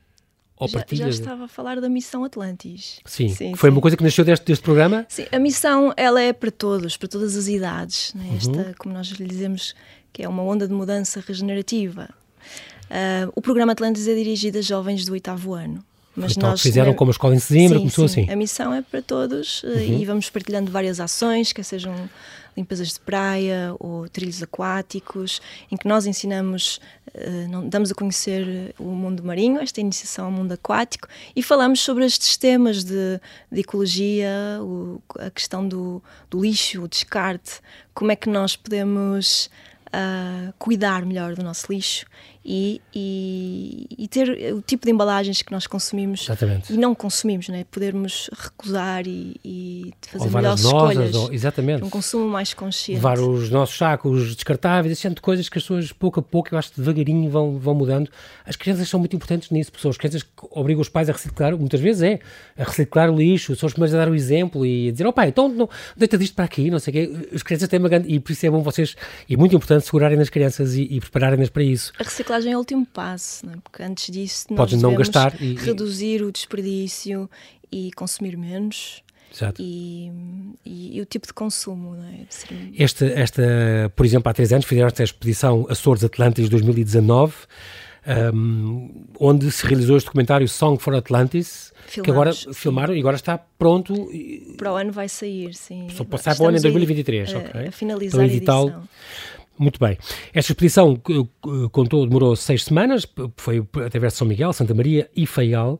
[0.63, 2.99] ou já, já estava a falar da missão Atlantis.
[3.05, 3.75] Sim, sim foi sim.
[3.75, 5.05] uma coisa que nasceu deste, deste programa?
[5.09, 8.13] Sim, a missão ela é para todos, para todas as idades.
[8.13, 8.33] Né?
[8.37, 8.73] Esta, uhum.
[8.77, 9.75] como nós lhe dizemos,
[10.11, 12.09] que é uma onda de mudança regenerativa.
[12.83, 15.83] Uh, o programa Atlantis é dirigido a jovens do oitavo ano.
[16.15, 18.21] Mas então, nós fizeram como a escola em Sesimbra, começou sim.
[18.21, 18.31] assim.
[18.31, 19.99] A missão é para todos uhum.
[19.99, 21.93] e vamos partilhando várias ações, que sejam
[22.55, 26.79] limpezas de praia ou trilhos aquáticos, em que nós ensinamos,
[27.15, 32.05] uh, damos a conhecer o mundo marinho, esta iniciação ao mundo aquático, e falamos sobre
[32.05, 33.19] estes temas de,
[33.51, 34.29] de ecologia,
[34.61, 37.59] o, a questão do, do lixo, o descarte,
[37.93, 39.49] como é que nós podemos
[39.87, 42.05] uh, cuidar melhor do nosso lixo
[42.45, 46.73] e, e, e, ter o tipo de embalagens que nós consumimos exatamente.
[46.73, 47.65] e não consumimos, né?
[47.71, 51.15] podermos recusar e, e fazer melhores escolhas.
[51.15, 51.83] Ou, exatamente.
[51.85, 52.97] Um consumo mais consciente.
[52.97, 56.53] Levar os nossos sacos descartáveis, esse tipo de coisas que as pessoas, pouco a pouco,
[56.53, 58.09] eu acho que devagarinho vão, vão mudando.
[58.45, 59.93] As crianças são muito importantes nisso, pessoas.
[59.93, 62.19] As crianças que obrigam os pais a reciclar, muitas vezes é,
[62.57, 65.13] a reciclar o lixo, são os primeiros a dar o exemplo e a dizer, oh
[65.13, 67.35] pai, então não, deita disto para aqui, não sei o quê.
[67.35, 68.97] As crianças têm uma grande, e por isso é bom vocês,
[69.29, 71.93] e muito importante, segurarem nas crianças e, e prepararem-nas para isso.
[71.97, 73.57] A reciclagem é o último passo, não é?
[73.63, 76.23] porque antes disso nós Podes não gastar e, reduzir e...
[76.23, 77.29] o desperdício
[77.71, 79.03] e consumir menos.
[79.57, 80.11] E,
[80.63, 81.95] e, e, o tipo de consumo.
[81.95, 82.27] Não é?
[82.77, 87.33] Esta, esta, por exemplo, há três anos fizeram esta exposição Açores Atlantis 2019,
[88.31, 92.53] um, onde se realizou este documentário Song for Atlantis, Filmamos, que agora sim.
[92.53, 94.07] filmaram e agora está pronto.
[94.55, 95.87] Para o ano vai sair, sim.
[95.89, 97.67] Só passar para o ano em 2023, a, ok?
[97.69, 98.83] A finalizar a edição.
[99.57, 99.97] Muito bem.
[100.33, 100.99] Esta expedição
[101.71, 103.05] contou, demorou seis semanas,
[103.37, 105.79] foi através de São Miguel, Santa Maria e Faial.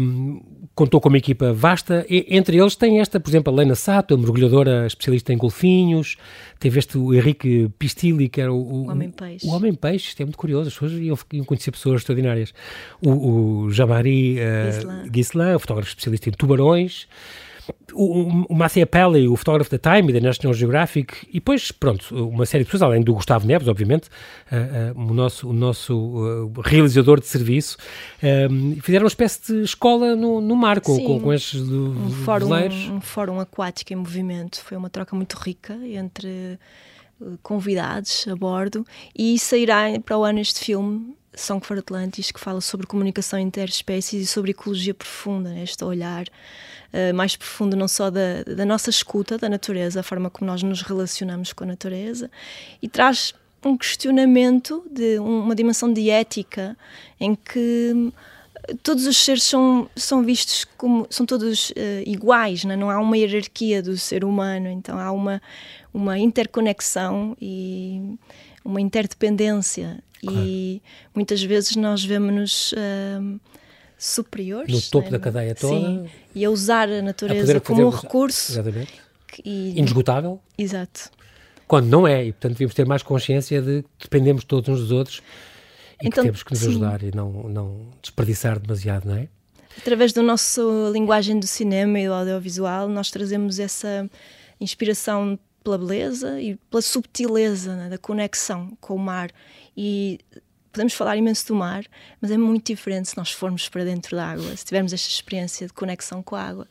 [0.00, 0.40] Um,
[0.74, 4.14] contou com uma equipa vasta, e, entre eles tem esta, por exemplo, a Lena Sato,
[4.14, 6.16] a mergulhadora especialista em golfinhos,
[6.58, 9.46] teve este o Henrique Pistilli, que era o, o Homem-Peixe.
[9.46, 12.54] O Homem-Peixe, isto é muito curioso, as pessoas iam, iam conhecer pessoas extraordinárias.
[13.04, 17.06] O, o Jamari uh, o fotógrafo especialista em tubarões,
[17.92, 22.28] o, o Matthew Pelly, o fotógrafo da Time e da National Geographic, e depois, pronto,
[22.28, 24.08] uma série de pessoas, além do Gustavo Neves, obviamente,
[24.52, 27.76] uh, uh, o nosso, o nosso uh, realizador de serviço,
[28.82, 32.48] fizeram uma espécie de escola no, no mar, com, com, com estes um fórum,
[32.92, 34.60] um fórum aquático em movimento.
[34.62, 36.58] Foi uma troca muito rica entre
[37.42, 38.84] convidados a bordo
[39.16, 44.22] e sairá para o ano este filme Song for Atlantis, que fala sobre comunicação interespécies
[44.22, 46.26] e sobre ecologia profunda, este olhar
[46.92, 50.62] uh, mais profundo não só da, da nossa escuta da natureza, a forma como nós
[50.62, 52.30] nos relacionamos com a natureza,
[52.82, 56.76] e traz um questionamento de uma dimensão de ética
[57.18, 58.12] em que hum,
[58.82, 61.74] todos os seres são, são vistos como são todos uh,
[62.06, 62.76] iguais, não, é?
[62.76, 65.42] não há uma hierarquia do ser humano, então há uma,
[65.92, 68.16] uma interconexão e
[68.64, 70.38] uma interdependência claro.
[70.40, 70.82] e
[71.14, 73.40] muitas vezes nós vemos-nos uh,
[73.98, 75.12] superiores no topo né?
[75.12, 78.92] da cadeia toda Sim, e a usar a natureza a como um recurso exatamente.
[79.44, 81.10] E, inesgotável exato
[81.66, 84.90] quando não é, e portanto devíamos ter mais consciência de que dependemos todos uns dos
[84.90, 85.22] outros
[86.02, 86.68] e então, que temos que nos sim.
[86.68, 89.28] ajudar e não, não desperdiçar demasiado, não é?
[89.76, 94.08] Através da nossa linguagem do cinema e do audiovisual, nós trazemos essa
[94.60, 99.30] inspiração pela beleza e pela subtileza né, da conexão com o mar.
[99.76, 100.18] E
[100.72, 101.84] podemos falar imenso do mar,
[102.20, 105.66] mas é muito diferente se nós formos para dentro da água, se tivermos esta experiência
[105.66, 106.68] de conexão com a água.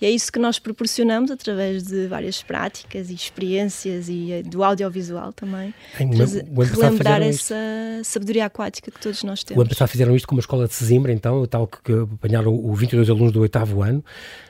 [0.00, 4.62] E é isso que nós proporcionamos através de várias práticas e experiências e eh, do
[4.62, 5.74] audiovisual também.
[5.98, 7.56] Em, relembrar essa
[8.04, 9.60] sabedoria aquática que todos nós temos.
[9.60, 13.10] O fizeram isto com uma escola de Sesimbra, então, tal que, que apanharam o 22
[13.10, 14.04] alunos do oitavo ano,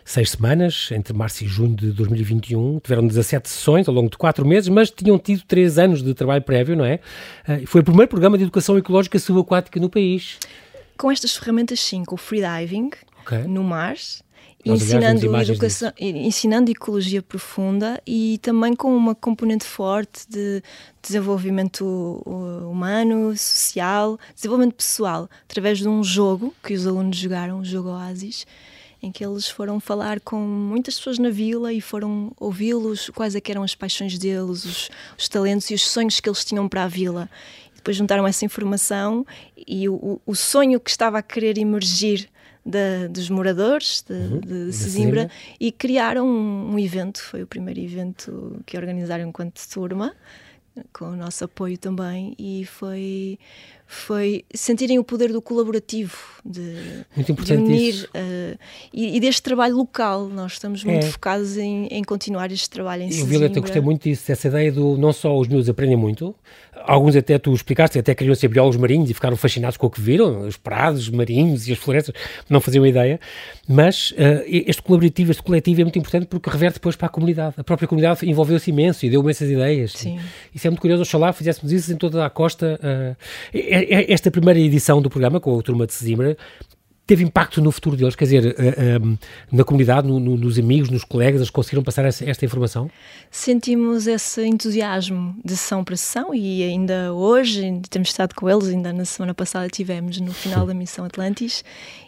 [0.05, 2.81] seis semanas, entre março e junho de 2021.
[2.81, 6.43] Tiveram 17 sessões ao longo de quatro meses, mas tinham tido três anos de trabalho
[6.43, 7.01] prévio, não é?
[7.47, 10.39] Eh, foi o primeiro programa de educação ecológica subaquática no país.
[10.99, 12.91] Com estas ferramentas, sim, com o freediving
[13.23, 13.45] okay.
[13.45, 13.95] no mar,
[14.75, 20.63] ensinando educação, ensinando ecologia profunda e também com uma componente forte de
[21.03, 21.85] desenvolvimento
[22.71, 28.47] humano, social, desenvolvimento pessoal, através de um jogo que os alunos jogaram, o jogo Oasis,
[29.03, 33.41] em que eles foram falar com muitas pessoas na vila e foram ouvi-los, quais é
[33.49, 36.89] eram as paixões deles, os, os, talentos e os sonhos que eles tinham para a
[36.89, 37.31] vila.
[37.73, 39.25] E depois juntaram essa informação
[39.57, 42.29] e o, o sonho que estava a querer emergir
[42.69, 47.81] da, dos moradores de, uhum, de Sesimbra e criaram um, um, evento, foi o primeiro
[47.81, 50.15] evento que organizaram enquanto turma,
[50.93, 53.39] com o nosso apoio também, e foi,
[53.91, 56.75] foi sentirem o poder do colaborativo, de,
[57.17, 58.59] de unir uh,
[58.93, 60.29] e, e, deste trabalho local.
[60.29, 61.11] Nós estamos muito é.
[61.11, 63.31] focados em, em, continuar este trabalho em Eu, Sesimbra.
[63.31, 66.35] Violeta, gostei muito disso, dessa ideia do não só os miúdos aprendem muito,
[66.85, 70.03] alguns até tu explicaste, até queriam ser biólogos marinhos e ficaram fascinados com o que
[70.03, 72.15] viram, os prados marinhos e as florestas,
[72.49, 73.19] não faziam ideia,
[73.67, 77.55] mas uh, este colaborativo, este coletivo é muito importante porque reverte depois para a comunidade.
[77.57, 79.93] A própria comunidade envolveu-se imenso e deu imensas ideias.
[79.93, 80.19] Sim.
[80.55, 82.79] Isso é muito curioso, oxalá fizéssemos isso em toda a costa.
[82.83, 83.78] Uh,
[84.09, 86.37] esta primeira edição do programa, com a turma de Sesimbra,
[87.09, 88.15] teve impacto no futuro deles?
[88.15, 88.99] Quer dizer, eh, eh,
[89.51, 92.91] na comunidade, no, no, nos amigos, nos colegas, eles conseguiram passar esta informação?
[93.31, 98.93] Sentimos esse entusiasmo de sessão para sessão e ainda hoje, temos estado com eles, ainda
[98.93, 101.65] na semana passada tivemos no final da Missão Atlantis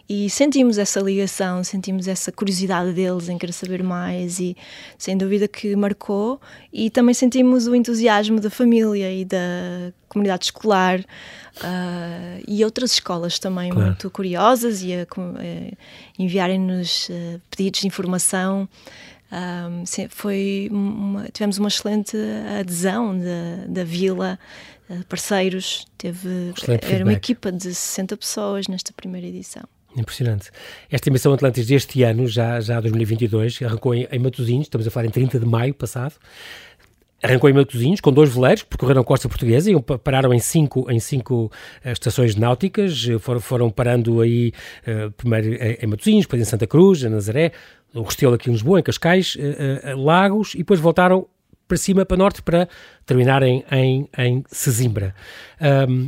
[0.07, 4.55] e sentimos essa ligação, sentimos essa curiosidade deles em querer saber mais e
[4.97, 6.39] sem dúvida que marcou
[6.71, 13.39] e também sentimos o entusiasmo da família e da comunidade escolar uh, e outras escolas
[13.39, 13.87] também claro.
[13.87, 18.67] muito curiosas e a, a enviarem-nos uh, pedidos de informação.
[19.31, 22.17] Um, foi uma, tivemos uma excelente
[22.59, 24.37] adesão da, da vila,
[24.89, 29.63] uh, parceiros, teve, era uma equipa de 60 pessoas nesta primeira edição.
[29.95, 30.51] Impressionante.
[30.89, 35.07] Esta emissão Atlantis deste ano, já, já 2022, arrancou em, em Matosinhos, estamos a falar
[35.07, 36.15] em 30 de maio passado.
[37.21, 40.89] Arrancou em Matosinhos com dois veleiros que percorreram a costa portuguesa e pararam em cinco,
[40.89, 41.51] em cinco
[41.85, 43.05] uh, estações náuticas.
[43.19, 44.53] Foram, foram parando aí
[44.87, 47.51] uh, primeiro em Matosinhos, depois em Santa Cruz, em Nazaré,
[47.93, 49.37] no Restelo aqui em Lisboa, em Cascais,
[49.97, 51.27] Lagos e depois voltaram
[51.67, 52.67] para cima, para norte, para
[53.05, 55.13] terminarem em, em Sesimbra.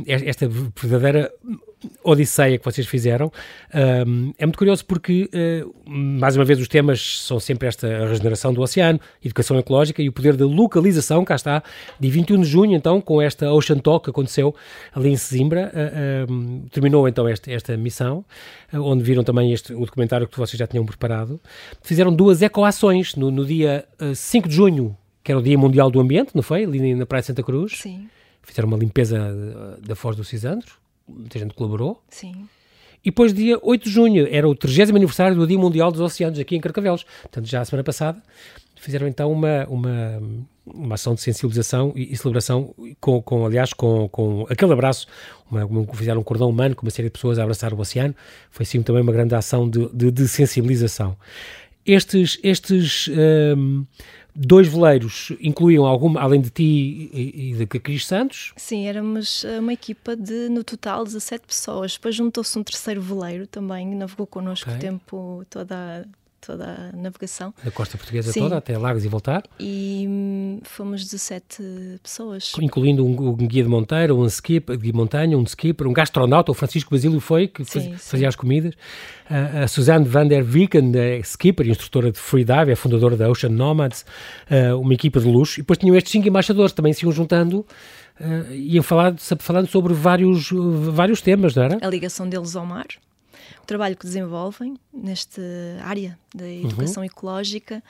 [0.06, 1.30] Esta verdadeira
[2.02, 3.32] odisseia que vocês fizeram.
[4.06, 8.52] Um, é muito curioso porque, uh, mais uma vez, os temas são sempre esta regeneração
[8.52, 11.62] do oceano, educação ecológica e o poder da localização, cá está,
[11.98, 14.54] de 21 de junho, então, com esta Ocean Talk que aconteceu
[14.92, 15.72] ali em Sesimbra.
[15.74, 18.24] Uh, um, terminou então esta, esta missão,
[18.72, 21.40] uh, onde viram também este, o documentário que vocês já tinham preparado.
[21.82, 26.00] Fizeram duas ecoações no, no dia 5 de junho, que era o Dia Mundial do
[26.00, 26.64] Ambiente, não foi?
[26.64, 27.78] Ali na Praia de Santa Cruz.
[27.78, 28.08] Sim.
[28.42, 29.18] Fizeram uma limpeza
[29.80, 32.02] da Foz do Cisandro muita gente colaborou.
[32.08, 32.48] Sim.
[33.04, 36.38] E depois, dia 8 de junho, era o 30 aniversário do Dia Mundial dos Oceanos,
[36.38, 37.04] aqui em Carcavelos.
[37.22, 38.22] Portanto, já a semana passada,
[38.76, 40.22] fizeram então uma, uma,
[40.64, 45.06] uma ação de sensibilização e, e celebração, com, com, aliás, com, com aquele abraço,
[45.50, 48.14] uma, uma, fizeram um cordão humano com uma série de pessoas a abraçar o oceano.
[48.50, 51.14] Foi sim também uma grande ação de, de, de sensibilização.
[51.84, 53.10] Estes, estes
[53.58, 53.84] um,
[54.34, 58.52] dois veleiros incluíam alguma, além de ti e, e de Cris Santos?
[58.56, 61.94] Sim, éramos uma equipa de, no total, 17 pessoas.
[61.94, 64.78] Depois juntou-se um terceiro veleiro também, navegou connosco okay.
[64.78, 66.06] o tempo toda
[66.46, 67.54] toda a navegação.
[67.64, 68.40] Da costa portuguesa Sim.
[68.40, 69.42] toda, até Lagos e voltar?
[69.58, 72.52] E hum, fomos 17 pessoas.
[72.60, 76.54] Incluindo um, um, guia de monteiro, um skipper de montanha, um skipper, um gastronauta, o
[76.54, 78.74] Francisco Basílio foi, que faz, fazia as comidas.
[79.30, 83.50] Uh, a Suzanne van der Wieken, é skipper, instrutora de freedive, é fundadora da Ocean
[83.50, 84.04] Nomads,
[84.50, 85.60] uh, uma equipa de luxo.
[85.60, 87.66] E depois tinham estes cinco embaixadores, também se iam juntando
[88.20, 90.50] uh, iam falar, falando sobre vários,
[90.92, 91.78] vários temas, não era?
[91.80, 92.86] A ligação deles ao mar
[93.64, 95.40] o trabalho que desenvolvem nesta
[95.82, 96.66] área da uhum.
[96.66, 97.06] educação uhum.
[97.06, 97.82] ecológica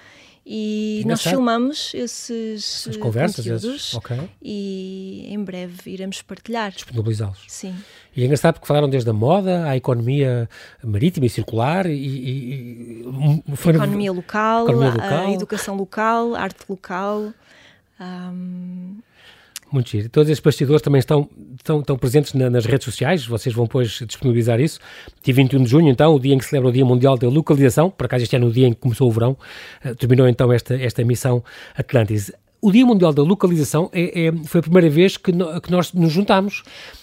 [0.47, 1.25] E Engraçado.
[1.25, 4.31] nós filmamos esses As conversas esses, okay.
[4.41, 6.71] e em breve iremos partilhar.
[6.71, 7.45] Disponibilizá-los.
[7.49, 7.75] Sim.
[8.15, 10.49] E é engraçado porque falaram desde a moda à economia
[10.83, 13.03] marítima e circular e, e,
[13.49, 17.33] e foi economia, local, economia local, a educação local, arte local.
[18.01, 18.99] Um,
[19.75, 20.09] muito giro.
[20.09, 23.91] Todos esses bastidores também estão, estão, estão presentes na, nas redes sociais, vocês vão depois
[24.07, 24.79] disponibilizar isso.
[25.23, 27.29] Dia 21 de junho, então, o dia em que se celebra o Dia Mundial da
[27.29, 29.37] Localização, por acaso este ano o dia em que começou o verão,
[29.85, 31.45] uh, terminou então esta, esta missão
[31.77, 32.33] Atlantis.
[32.61, 35.93] O Dia Mundial da Localização é, é, foi a primeira vez que, no, que nós
[35.93, 36.63] nos juntámos.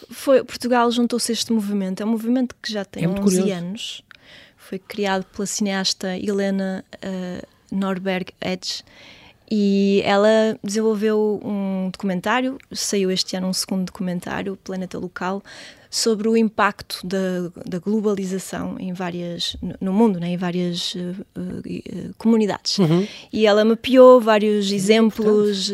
[0.09, 2.01] Foi, Portugal juntou-se a este movimento.
[2.01, 3.53] É um movimento que já tem é 11 curioso.
[3.53, 4.03] anos.
[4.57, 8.83] Foi criado pela cineasta Helena uh, Norberg Edge
[9.53, 15.43] e ela desenvolveu um documentário, saiu este ano um segundo documentário, Planeta Local,
[15.89, 20.99] sobre o impacto da, da globalização em várias, no mundo, né, em várias uh,
[21.37, 22.77] uh, comunidades.
[22.77, 23.05] Uhum.
[23.33, 25.73] E ela mapeou vários exemplos uh,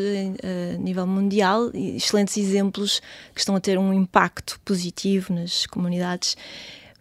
[0.73, 2.99] a nível mundial, excelentes exemplos
[3.31, 6.35] que estão a ter um impacto positivo nas comunidades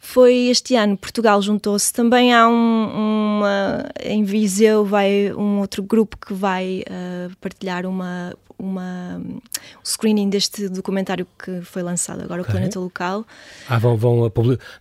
[0.06, 1.92] foi este ano Portugal juntou-se.
[1.92, 8.32] Também há um, uma em Viseu vai um outro grupo que vai uh, partilhar uma
[8.58, 9.40] uma, um
[9.84, 12.50] screening deste documentário que foi lançado agora, okay.
[12.50, 13.24] o Planeta Local.
[13.68, 14.32] Ah, vão, vão,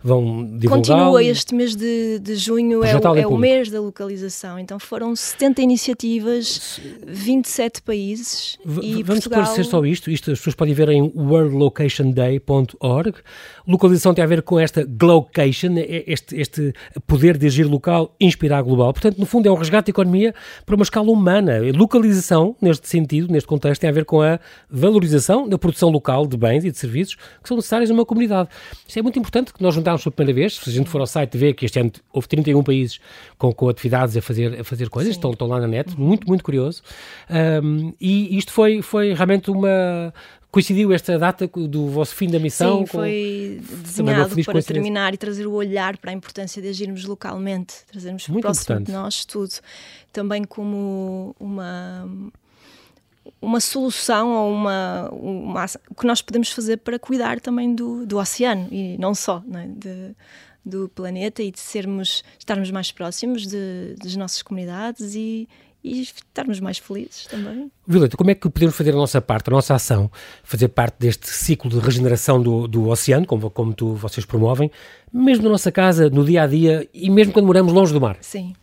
[0.02, 0.68] vão divulgar?
[0.68, 4.58] Continua este mês de, de junho, é, o, é o mês da localização.
[4.58, 9.42] Então foram 70 iniciativas, 27 países v e Vamos Portugal...
[9.42, 13.18] esclarecer só isto, isto as pessoas podem ver em worldlocationday.org.
[13.66, 16.72] Localização tem a ver com esta glowcation, é este, este
[17.06, 18.92] poder de agir local, inspirar global.
[18.92, 20.32] Portanto, no fundo é um resgate da economia
[20.64, 21.58] para uma escala humana.
[21.74, 24.38] Localização, neste sentido, neste contexto, contexto tem a ver com a
[24.70, 28.48] valorização da produção local de bens e de serviços que são necessários numa comunidade.
[28.86, 30.56] Isto é muito importante que nós juntámos pela primeira vez.
[30.56, 33.00] Se a gente for ao site ver que este ano houve 31 países
[33.38, 36.44] com, com atividades a fazer, a fazer coisas, estão, estão lá na net, muito, muito
[36.44, 36.82] curioso.
[37.62, 40.12] Um, e isto foi, foi realmente uma
[40.50, 42.78] coincidiu esta data do vosso fim da missão?
[42.78, 47.74] Sim, foi desenhado para terminar e trazer o olhar para a importância de agirmos localmente,
[47.86, 48.86] trazermos Muito próximo importante.
[48.86, 49.52] de nós tudo,
[50.12, 52.08] também como uma
[53.40, 58.18] uma solução ou uma, uma, o que nós podemos fazer para cuidar também do, do
[58.18, 59.66] oceano e não só é?
[59.66, 60.14] de,
[60.64, 65.48] do planeta e de sermos estarmos mais próximos de, das nossas comunidades e,
[65.82, 67.70] e estarmos mais felizes também.
[67.86, 70.10] Violeta, como é que podemos fazer a nossa parte, a nossa ação,
[70.42, 74.70] fazer parte deste ciclo de regeneração do, do oceano, como, como tu, vocês promovem,
[75.12, 78.18] mesmo na nossa casa, no dia a dia e mesmo quando moramos longe do mar?
[78.20, 78.54] Sim.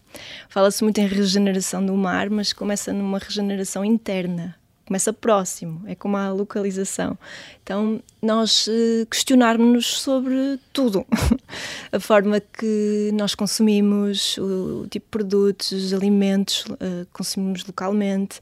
[0.49, 6.17] Fala-se muito em regeneração do mar, mas começa numa regeneração interna começa próximo, é como
[6.17, 7.17] a localização.
[7.63, 11.05] Então, nós uh, questionarmos-nos sobre tudo.
[11.91, 18.39] a forma que nós consumimos, o, tipo de produtos, os alimentos uh, consumimos localmente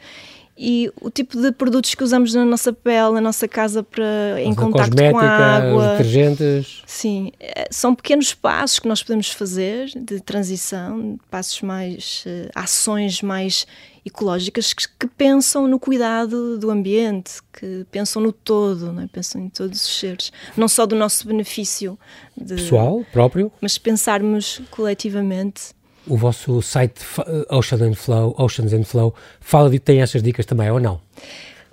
[0.58, 4.54] e o tipo de produtos que usamos na nossa pele, na nossa casa para em
[4.54, 6.84] contato com a água, detergentes.
[6.86, 13.66] Sim, eh, são pequenos passos que nós podemos fazer de transição, passos mais ações mais
[14.06, 19.08] ecológicas que, que, pensam no cuidado do ambiente, que pensam no todo, não é?
[19.08, 21.98] pensam em todos os seres, não só do nosso benefício
[22.36, 25.74] de, pessoal próprio, mas pensarmos coletivamente.
[26.08, 30.46] O vosso site uh, Ocean and Flow, Oceans and Flow, fala de tem essas dicas
[30.46, 31.00] também ou não?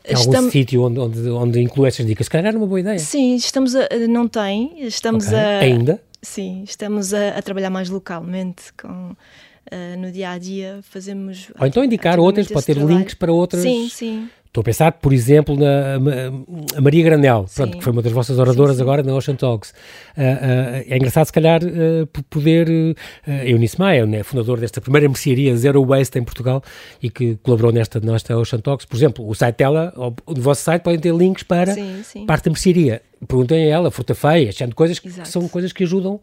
[0.02, 0.52] Tem algum estamos...
[0.52, 2.26] sítio onde, onde, onde inclui essas dicas?
[2.26, 2.98] Se calhar era uma boa ideia.
[2.98, 5.38] Sim, estamos a, não tem, estamos okay.
[5.38, 5.58] a...
[5.60, 6.02] Ainda?
[6.20, 9.14] Sim, estamos a, a trabalhar mais localmente com
[9.70, 11.50] Uh, no dia a dia fazemos.
[11.60, 12.96] Ou então indicar outras, pode ter trabalho.
[12.96, 13.62] links para outras.
[13.62, 14.30] Sim, sim.
[14.48, 18.72] Estou a pensar, por exemplo, na Maria Granel, pronto, que foi uma das vossas oradoras
[18.72, 18.82] sim, sim.
[18.82, 19.70] agora na Ocean Talks.
[19.70, 22.68] Uh, uh, é engraçado, se calhar, uh, poder.
[22.68, 26.62] Uh, Eunice Maia, né, fundador desta primeira mercearia Zero Waste em Portugal
[27.02, 28.86] e que colaborou nesta, nesta Ocean Talks.
[28.86, 32.50] Por exemplo, o site dela, o vosso site, podem ter links para sim, parte da
[32.50, 33.02] mercearia.
[33.26, 36.20] Perguntem a ela, fruta feia, achando coisas que são coisas que ajudam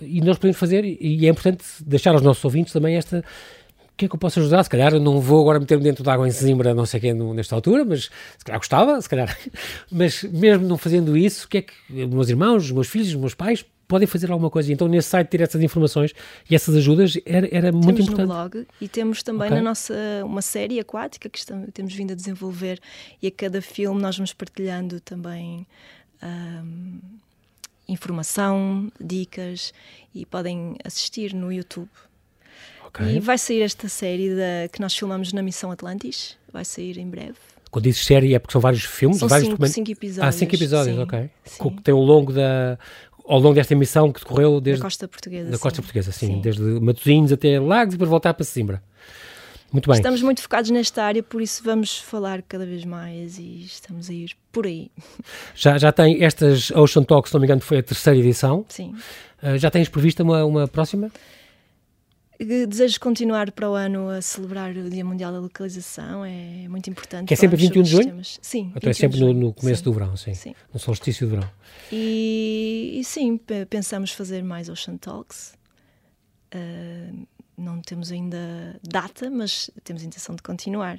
[0.00, 3.24] e nós podemos fazer, e é importante deixar aos nossos ouvintes também esta.
[3.94, 4.64] O que é que eu posso ajudar?
[4.64, 7.14] Se calhar eu não vou agora meter-me dentro de água em Zimbra, não sei quem,
[7.14, 9.38] nesta altura, mas se calhar gostava, se calhar.
[9.88, 13.08] Mas mesmo não fazendo isso, o que é que os meus irmãos, os meus filhos,
[13.08, 14.72] os meus pais podem fazer alguma coisa.
[14.72, 16.12] Então, nesse site, ter essas informações
[16.50, 18.16] e essas ajudas era, era muito importante.
[18.16, 19.58] Temos no blog e temos também okay.
[19.58, 22.80] na nossa uma série aquática que estamos, temos vindo a desenvolver
[23.22, 25.64] e a cada filme nós vamos partilhando também.
[26.20, 26.98] Um,
[27.86, 29.72] informação, dicas
[30.14, 31.90] e podem assistir no YouTube.
[32.94, 33.16] Okay.
[33.16, 37.08] E vai sair esta série da, que nós filmamos na Missão Atlantis, vai sair em
[37.08, 37.34] breve.
[37.70, 39.18] Quando dizes série é porque são vários filmes?
[39.18, 40.28] São vários cinco, cinco episódios.
[40.28, 41.30] Ah, cinco episódios, sim, ok.
[41.44, 41.76] Sim.
[41.82, 42.78] Tem ao longo da,
[43.26, 44.80] ao longo desta emissão que decorreu desde...
[44.80, 46.26] Da Costa Portuguesa, Da Costa Portuguesa, sim.
[46.26, 46.40] sim.
[46.40, 48.80] Desde Matosinhos até Lagos e depois voltar para Simbra.
[49.72, 49.96] Muito bem.
[49.96, 54.12] Estamos muito focados nesta área, por isso vamos falar cada vez mais e estamos a
[54.12, 54.88] ir por aí.
[55.56, 58.64] Já, já tem estas Ocean Talks, se não me engano, foi a terceira edição.
[58.68, 58.94] Sim.
[59.42, 61.10] Uh, já tens prevista uma, uma próxima?
[62.38, 67.28] Desejo continuar para o ano a celebrar o Dia Mundial da Localização, é muito importante.
[67.28, 68.20] Que é sempre 21 de junho?
[68.24, 68.72] Sim.
[68.74, 69.84] Então é sempre no, no começo sim.
[69.84, 70.34] do verão, sim.
[70.34, 70.54] sim.
[70.72, 71.50] No solstício de verão.
[71.92, 75.54] E, e sim, pensamos fazer mais Ocean Talks.
[76.54, 77.26] Uh,
[77.56, 80.98] não temos ainda data, mas temos intenção de continuar.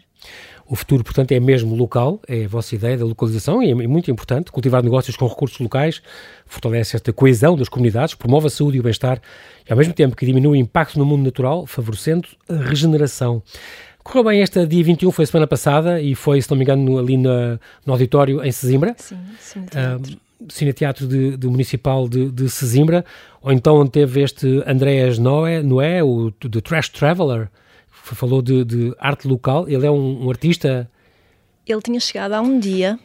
[0.65, 4.09] O futuro, portanto, é mesmo local, é a vossa ideia da localização e é muito
[4.09, 4.51] importante.
[4.51, 6.01] Cultivar negócios com recursos locais
[6.45, 9.21] fortalece esta coesão das comunidades, promove a saúde e o bem-estar
[9.67, 13.43] e, ao mesmo tempo, que diminui o impacto no mundo natural, favorecendo a regeneração.
[14.03, 17.17] Correu bem esta dia 21, foi semana passada e foi, se não me engano, ali
[17.17, 18.95] na, no auditório em Sesimbra.
[18.97, 19.59] Sim, sim.
[19.61, 23.03] Uh, Cineteatro de, de Municipal de, de Sesimbra,
[23.41, 27.49] ou então onde teve este Andréas Noé, Noé o The Trash Traveler,
[28.07, 29.67] que falou de, de, arte local.
[29.67, 30.89] Ele é um, um, artista.
[31.65, 32.99] Ele tinha chegado há um dia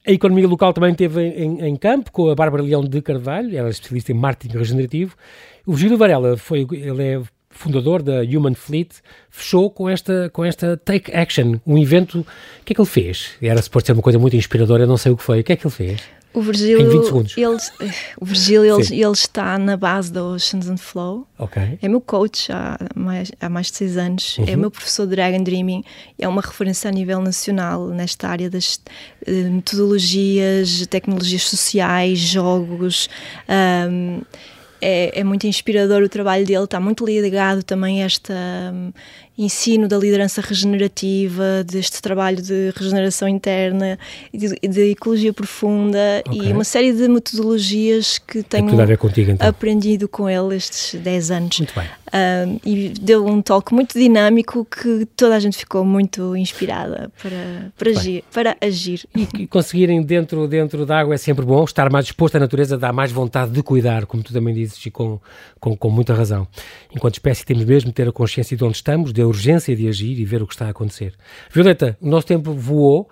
[0.06, 3.70] A economia local também esteve em, em, campo com a Bárbara Leão de Carvalho, ela
[3.70, 5.16] é especialista em marketing regenerativo.
[5.66, 8.90] O Virgílio Varela, foi, ele é fundador da Human Fleet,
[9.30, 12.20] fechou com esta, com esta Take Action, um evento.
[12.20, 12.26] O
[12.66, 13.36] que é que ele fez?
[13.42, 15.40] Era suposto ser uma coisa muito inspiradora, eu não sei o que foi.
[15.40, 16.02] O que é que ele fez?
[16.34, 17.38] O Virgílio, em 20 segundos.
[17.38, 21.28] Ele, o Virgílio ele, ele, está na base da Oceans and Flow.
[21.38, 21.78] Okay.
[21.82, 24.38] É meu coach há mais, há mais de seis anos.
[24.40, 24.48] É uhum.
[24.50, 25.84] É meu professor de Dragon Dreaming.
[26.18, 28.76] É uma referência a nível nacional nesta área das
[29.28, 33.08] uh, metodologias, tecnologias sociais, jogos.
[33.48, 34.22] Um,
[34.86, 38.92] é, é, muito inspirador o trabalho dele, está muito ligado também a este um,
[39.38, 43.98] ensino da liderança regenerativa, deste trabalho de regeneração interna,
[44.34, 46.50] de, de ecologia profunda okay.
[46.50, 49.48] e uma série de metodologias que tenho contigo, então.
[49.48, 51.60] aprendido com ele estes 10 anos.
[51.60, 51.88] Muito bem.
[52.14, 57.72] Um, e deu um talk muito dinâmico que toda a gente ficou muito inspirada para,
[57.76, 59.04] para, agir, para agir.
[59.16, 62.78] E, e conseguirem dentro, dentro da água é sempre bom, estar mais disposto à natureza
[62.78, 65.20] dá mais vontade de cuidar, como tu também dizes, e com,
[65.60, 66.48] com, com muita razão.
[66.96, 69.88] Enquanto espécie temos mesmo de ter a consciência de onde estamos, de a urgência de
[69.88, 71.14] agir e ver o que está a acontecer.
[71.52, 73.10] Violeta, o nosso tempo voou.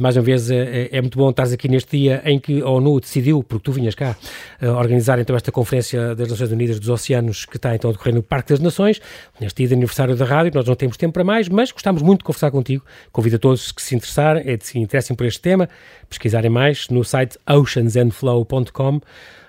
[0.00, 2.98] Mais uma vez, é, é, muito bom estar aqui neste dia em que a ONU
[2.98, 4.16] decidiu, porque tu vinhas cá,
[4.60, 8.16] uh, organizar então esta Conferência das Nações Unidas dos Oceanos, que está então a decorrer
[8.16, 9.00] no Parque das Nações,
[9.40, 10.50] neste dia de aniversário da rádio.
[10.52, 12.84] Nós não temos tempo para mais, mas gostamos muito de conversar contigo.
[13.12, 15.68] Convido a todos que se interessarem, é se interessem por este tema,
[16.08, 19.00] pesquisarem mais no site oceansandflow.com.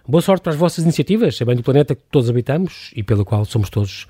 [0.08, 3.26] Boa sorte para as vossas iniciativas, é bem do planeta que todos habitamos e pelo
[3.26, 4.06] qual somos todos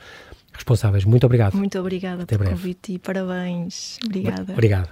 [0.55, 1.05] responsáveis.
[1.05, 1.55] Muito obrigado.
[1.55, 2.55] Muito obrigada Até pelo breve.
[2.55, 3.99] convite e parabéns.
[4.05, 4.53] Obrigada.
[4.53, 4.89] Obrigado.